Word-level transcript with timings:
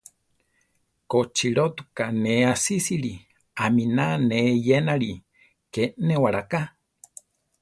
Kochilótuka 1.11 2.05
ne 2.23 2.33
asísili, 2.53 3.13
aminá 3.65 4.05
ne 4.27 4.37
eyénali, 4.51 5.11
ké 5.73 5.83
néwaraká. 6.05 6.61